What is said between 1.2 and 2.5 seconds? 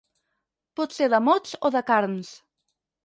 mots o de carns.